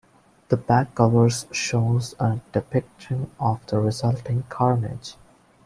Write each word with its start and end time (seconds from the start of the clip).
The 0.49 0.57
back 0.57 0.95
cover 0.95 1.29
shows 1.29 2.15
a 2.19 2.39
depiction 2.53 3.29
of 3.39 3.63
the 3.67 3.77
resulting 3.77 4.45
carnage. 4.49 5.13